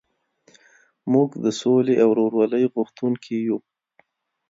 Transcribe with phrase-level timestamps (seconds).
[1.13, 3.57] موږ د سولې او ورورولۍ غوښتونکي یو.